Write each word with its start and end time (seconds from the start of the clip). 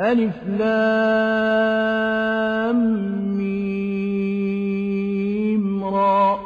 ألف 0.00 0.34
لام 0.58 1.90
ميم 3.38 5.84
را. 5.84 6.40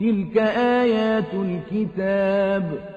تلك 0.00 0.38
آيات 0.58 1.34
الكتاب. 1.34 2.94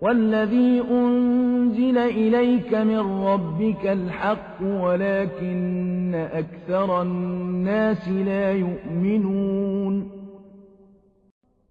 والذي 0.00 0.82
أنزل 0.90 1.98
إليك 1.98 2.74
من 2.74 3.24
ربك 3.24 3.86
الحق 3.86 4.62
ولكن 4.62 6.14
أكثر 6.14 7.02
الناس 7.02 8.08
لا 8.08 8.52
يؤمنون. 8.52 10.13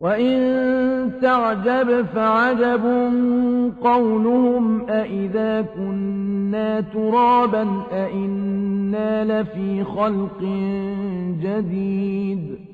وإن 0.00 1.12
تعجب 1.22 2.06
فعجب 2.14 2.84
قولهم 3.82 4.90
أئذا 4.90 5.62
كنا 5.62 6.80
ترابا 6.80 7.82
أئنا 7.92 9.24
لفي 9.24 9.84
خلق 9.84 10.40
جديد 11.42 12.73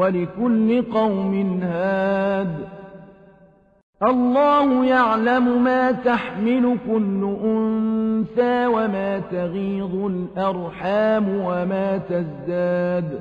ولكل 0.00 0.82
قوم 0.82 1.60
هاد. 1.62 2.54
الله 4.02 4.84
يعلم 4.84 5.64
ما 5.64 5.92
تحمل 5.92 6.78
كل 6.88 7.36
أنثى 7.44 8.66
وما 8.66 9.18
تغيض 9.18 9.94
الأرحام 9.94 11.28
وما 11.28 11.98
تزداد. 11.98 13.20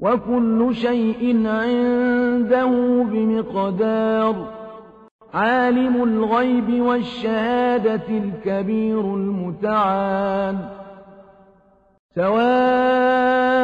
وكل 0.00 0.74
شيء 0.74 1.46
عنده 1.46 2.66
بمقدار. 3.12 4.48
عالم 5.34 6.02
الغيب 6.02 6.82
والشهادة 6.82 8.08
الكبير 8.08 9.00
المتعال. 9.00 10.56
سواء 12.14 13.63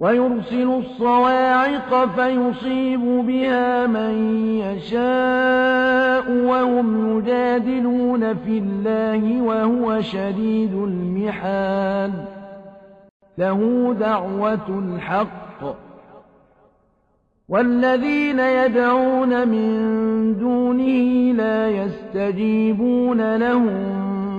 ويرسل 0.00 0.70
الصواعق 0.70 2.04
فيصيب 2.04 3.00
بها 3.00 3.86
من 3.86 4.14
يشاء 4.58 6.30
وهم 6.30 7.18
يجادلون 7.18 8.34
في 8.34 8.58
الله 8.58 9.42
وهو 9.42 10.00
شديد 10.00 10.74
المحال. 10.74 12.12
له 13.38 13.94
دعوة 14.00 14.68
الحق. 14.68 15.44
والذين 17.48 18.38
يدعون 18.38 19.48
من 19.48 19.74
دونه 20.38 21.32
لا 21.32 21.68
يستجيبون 21.68 23.36
لهم 23.36 24.23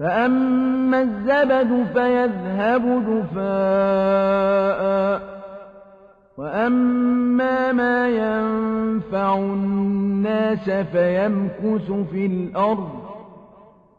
فأما 0.00 1.00
الزبد 1.00 1.86
فيذهب 1.92 2.82
دفاء 3.08 4.80
وأما 6.36 7.72
ما 7.72 8.08
ينفع 8.08 9.34
الناس 9.34 10.70
فيمكث 10.70 11.92
في 12.12 12.26
الأرض 12.26 12.90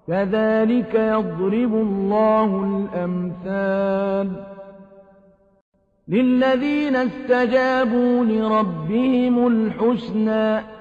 كذلك 0.08 0.96
يضرب 0.96 1.74
الله 1.74 2.64
الأمثال 2.64 4.32
للذين 6.08 6.96
استجابوا 6.96 8.26
لربهم 8.26 9.48
الحسنى 9.48 10.81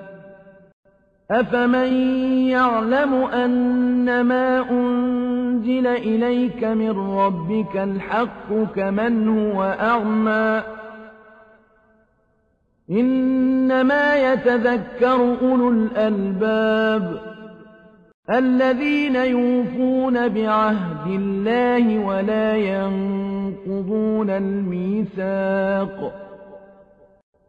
أفمن 1.31 1.93
يعلم 2.47 3.13
أن 3.13 4.21
ما 4.21 4.69
أنزل 4.71 5.87
إليك 5.87 6.63
من 6.63 6.91
ربك 6.91 7.77
الحق 7.77 8.53
كمن 8.75 9.27
هو 9.27 9.63
أعمى 9.63 10.63
إنما 12.91 14.33
يتذكر 14.33 15.37
أولو 15.41 15.69
الألباب 15.69 17.19
الذين 18.33 19.15
يوفون 19.15 20.27
بعهد 20.27 21.07
الله 21.07 21.99
ولا 21.99 22.55
ينقضون 22.55 24.29
الميثاق 24.29 26.13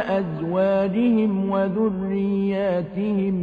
وأزواجهم 0.00 1.50
وذرياتهم 1.50 3.36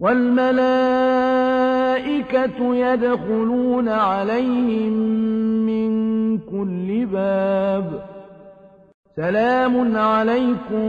والملائكة 0.00 0.58
يدخلون 2.74 3.88
عليهم 3.88 4.92
من 5.66 6.38
كل 6.38 7.06
باب. 7.06 8.04
سلام 9.16 9.96
عليكم 9.96 10.88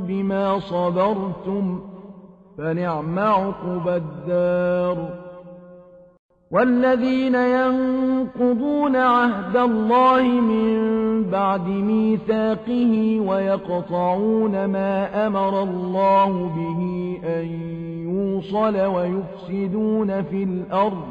بما 0.00 0.58
صبرتم 0.58 1.80
فنعم 2.58 3.18
عقب 3.18 3.88
الدار. 3.88 5.19
والذين 6.50 7.34
ينقضون 7.34 8.96
عهد 8.96 9.56
الله 9.56 10.22
من 10.22 10.80
بعد 11.30 11.66
ميثاقه 11.68 13.20
ويقطعون 13.20 14.64
ما 14.64 15.26
أمر 15.26 15.62
الله 15.62 16.30
به 16.56 16.80
أن 17.28 17.46
يوصل 18.08 18.76
ويفسدون 18.76 20.22
في 20.22 20.42
الأرض 20.42 21.04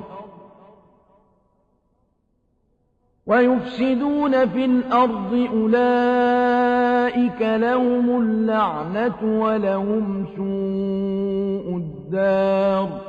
ويفسدون 3.28 4.48
في 4.48 4.66
الأرض 4.66 5.48
أولئك 5.54 7.42
لهم 7.42 8.22
اللعنة 8.22 9.42
ولهم 9.42 10.26
سوء 10.36 11.78
الدار 11.78 13.09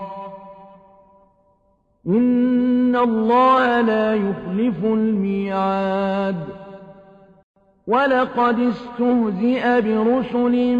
إن 2.07 2.95
الله 2.95 3.81
لا 3.81 4.13
يخلف 4.13 4.85
الميعاد 4.85 6.35
ولقد 7.87 8.59
استهزئ 8.59 9.81
برسل 9.81 10.77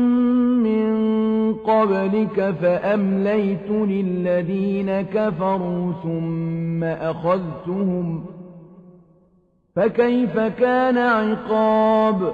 من 0.64 1.54
قبلك 1.54 2.56
فأمليت 2.62 3.70
للذين 3.70 5.02
كفروا 5.02 5.94
ثم 6.04 6.84
أخذتهم 6.84 8.26
فكيف 9.76 10.40
كان 10.40 10.98
عقاب 10.98 12.34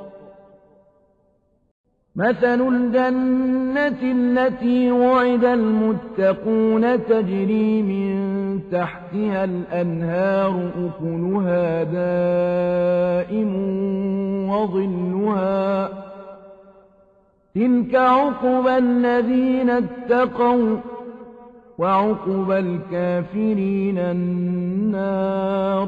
مثل 2.15 2.61
الجنة 2.67 4.01
التي 4.03 4.91
وعد 4.91 5.45
المتقون 5.45 7.05
تجري 7.05 7.81
من 7.81 8.59
تحتها 8.71 9.43
الأنهار 9.43 10.69
أكلها 10.77 11.83
دائم 11.83 13.55
وظلها 14.49 15.89
تلك 17.55 17.95
عقبى 17.95 18.77
الذين 18.77 19.69
اتقوا 19.69 20.77
وعقبى 21.77 22.59
الكافرين 22.59 23.97
النار 23.97 25.87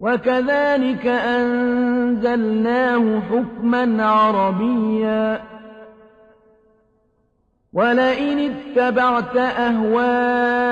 وكذلك 0.00 1.06
أنزلناه 1.06 3.20
حكما 3.20 4.06
عربيا. 4.06 5.40
ولئن 7.72 8.38
اتبعت 8.38 9.36
أهواءهم 9.36 10.68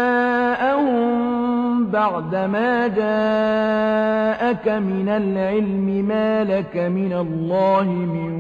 بعدما 1.91 2.87
جاءك 2.87 4.69
من 4.69 5.09
العلم 5.09 6.05
ما 6.09 6.45
لك 6.45 6.77
من 6.77 7.13
الله 7.13 7.85
من 7.85 8.33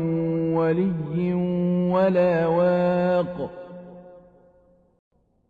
ولي 0.54 1.34
ولا 1.92 2.46
واق. 2.46 3.65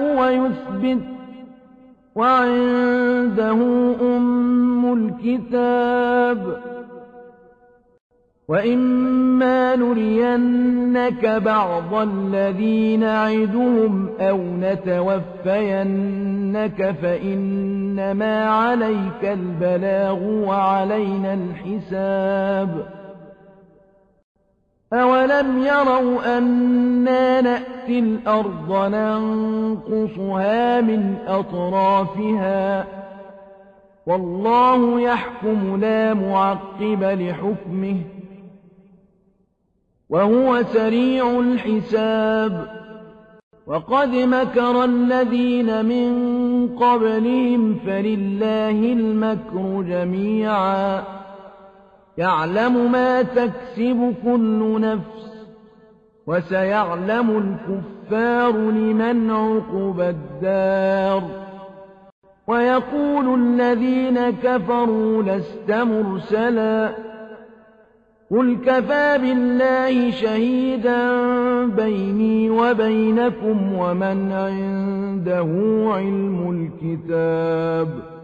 ويثبت 0.00 1.02
وعنده 2.14 3.52
أم 4.00 4.92
الكتاب. 4.92 6.60
وإما 8.48 9.76
نرينك 9.76 11.26
بعض 11.26 11.94
الذي 11.94 12.96
نعدهم 12.96 14.08
أو 14.20 14.38
نتوفينك 14.60 16.00
فإنما 17.02 18.44
عليك 18.44 19.24
البلاغ 19.24 20.22
وعلينا 20.22 21.34
الحساب. 21.34 22.99
أولم 24.92 25.58
يروا 25.58 26.38
أنا 26.38 27.40
نأتي 27.40 27.98
الأرض 27.98 28.72
ننقصها 28.94 30.80
من 30.80 31.16
أطرافها 31.26 32.86
والله 34.06 35.00
يحكم 35.00 35.76
لا 35.80 36.14
معقب 36.14 37.02
لحكمه 37.02 37.96
وهو 40.08 40.62
سريع 40.62 41.40
الحساب 41.40 42.80
وقد 43.66 44.08
مكر 44.08 44.84
الذين 44.84 45.84
من 45.84 46.10
قبلهم 46.76 47.74
فلله 47.86 48.92
المكر 48.92 49.82
جميعا 49.82 51.19
يعلم 52.18 52.92
ما 52.92 53.22
تكسب 53.22 54.14
كل 54.24 54.80
نفس 54.80 55.46
وسيعلم 56.26 57.30
الكفار 57.30 58.52
لمن 58.52 59.30
عقب 59.30 60.00
الدار. 60.00 61.22
ويقول 62.46 63.40
الذين 63.40 64.30
كفروا 64.30 65.22
لست 65.22 65.70
مرسلا 65.70 66.94
قل 68.30 68.56
كفى 68.66 69.18
بالله 69.18 70.10
شهيدا 70.10 71.66
بيني 71.66 72.50
وبينكم 72.50 73.72
ومن 73.72 74.32
عنده 74.32 75.48
علم 75.94 76.70
الكتاب. 76.82 78.19